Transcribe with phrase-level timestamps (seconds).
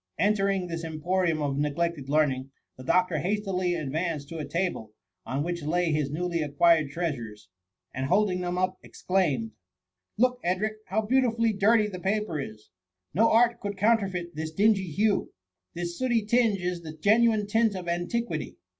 [0.17, 4.93] Enter ing this emporium of neglected learning, the doctor hastily advanced to a table,
[5.27, 7.49] on which lay his newly acquired treasures,
[7.93, 9.51] and holding them up, exclaimed, ^*
[10.17, 12.71] Look, Edric, how beau tifully dirty the paper is;
[13.13, 15.33] no art could counter feit this dingy hue.
[15.75, 18.57] This sdbty tinge is the genuine tint of antiquity.